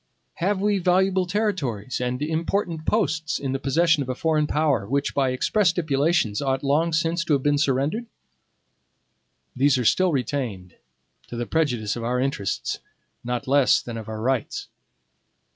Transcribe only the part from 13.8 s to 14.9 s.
of our rights.